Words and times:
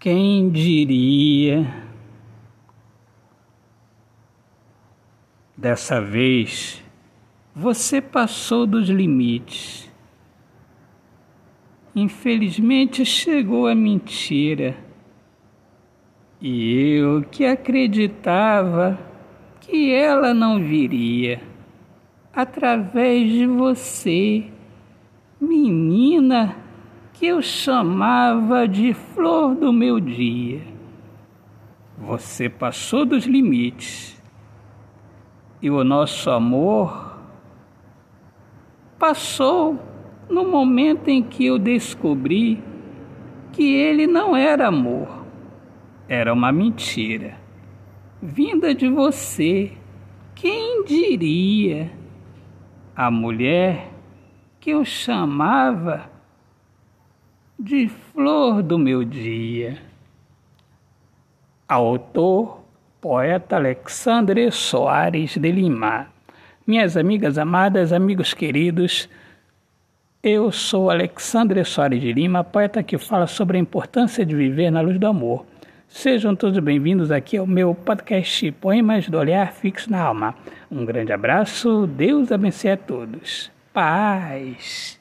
Quem 0.00 0.48
diria? 0.48 1.84
Dessa 5.54 6.00
vez, 6.00 6.82
você 7.54 8.00
passou 8.00 8.66
dos 8.66 8.88
limites. 8.88 9.92
Infelizmente 11.94 13.04
chegou 13.04 13.66
a 13.66 13.74
mentira. 13.74 14.74
E 16.40 16.94
eu 16.94 17.22
que 17.22 17.44
acreditava 17.44 18.98
que 19.60 19.92
ela 19.92 20.32
não 20.32 20.64
viria 20.64 21.42
através 22.32 23.30
de 23.30 23.46
você, 23.46 24.46
menina 25.38 26.69
que 27.20 27.26
eu 27.26 27.42
chamava 27.42 28.66
de 28.66 28.94
flor 28.94 29.54
do 29.54 29.70
meu 29.70 30.00
dia. 30.00 30.62
Você 31.98 32.48
passou 32.48 33.04
dos 33.04 33.26
limites 33.26 34.18
e 35.60 35.68
o 35.68 35.84
nosso 35.84 36.30
amor 36.30 37.18
passou 38.98 39.78
no 40.30 40.48
momento 40.48 41.08
em 41.08 41.22
que 41.22 41.44
eu 41.44 41.58
descobri 41.58 42.64
que 43.52 43.70
ele 43.70 44.06
não 44.06 44.34
era 44.34 44.68
amor, 44.68 45.26
era 46.08 46.32
uma 46.32 46.50
mentira, 46.50 47.36
vinda 48.22 48.74
de 48.74 48.88
você. 48.88 49.72
Quem 50.34 50.84
diria? 50.84 51.92
A 52.96 53.10
mulher 53.10 53.92
que 54.58 54.70
eu 54.70 54.86
chamava 54.86 56.18
de 57.60 57.88
flor 57.88 58.62
do 58.62 58.78
meu 58.78 59.04
dia. 59.04 59.78
Autor, 61.68 62.64
poeta 63.00 63.56
Alexandre 63.56 64.50
Soares 64.50 65.36
de 65.36 65.52
Lima. 65.52 66.08
Minhas 66.66 66.96
amigas 66.96 67.36
amadas, 67.36 67.92
amigos 67.92 68.32
queridos, 68.32 69.08
eu 70.22 70.50
sou 70.50 70.90
Alexandre 70.90 71.64
Soares 71.64 72.00
de 72.00 72.12
Lima, 72.12 72.42
poeta 72.42 72.82
que 72.82 72.98
fala 72.98 73.26
sobre 73.26 73.58
a 73.58 73.60
importância 73.60 74.24
de 74.24 74.34
viver 74.34 74.70
na 74.70 74.80
luz 74.80 74.98
do 74.98 75.06
amor. 75.06 75.44
Sejam 75.88 76.34
todos 76.34 76.58
bem-vindos 76.60 77.10
aqui 77.10 77.36
ao 77.36 77.46
meu 77.46 77.74
podcast 77.74 78.52
Poemas 78.52 79.08
do 79.08 79.18
Olhar 79.18 79.52
Fixo 79.52 79.90
na 79.90 80.00
Alma. 80.00 80.34
Um 80.70 80.84
grande 80.84 81.12
abraço, 81.12 81.86
Deus 81.86 82.30
abençoe 82.32 82.70
a 82.70 82.76
todos. 82.76 83.50
Paz. 83.72 84.99